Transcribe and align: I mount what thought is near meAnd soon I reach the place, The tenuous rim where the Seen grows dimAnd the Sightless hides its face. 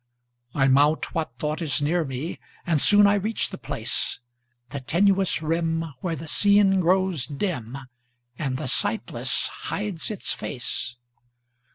I 0.55 0.67
mount 0.67 1.13
what 1.13 1.37
thought 1.37 1.61
is 1.61 1.79
near 1.79 2.03
meAnd 2.03 2.79
soon 2.79 3.05
I 3.05 3.13
reach 3.13 3.49
the 3.51 3.59
place, 3.59 4.19
The 4.71 4.79
tenuous 4.79 5.43
rim 5.43 5.93
where 5.99 6.15
the 6.15 6.25
Seen 6.27 6.79
grows 6.79 7.27
dimAnd 7.27 7.85
the 8.55 8.65
Sightless 8.65 9.45
hides 9.69 10.09
its 10.09 10.33
face. 10.33 10.95